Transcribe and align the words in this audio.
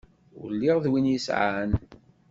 Ur 0.39 0.49
lliɣ 0.55 0.77
d 0.83 0.85
win 0.91 1.11
yesεan. 1.13 1.71